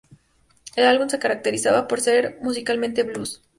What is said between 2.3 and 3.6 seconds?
musicalmente blues.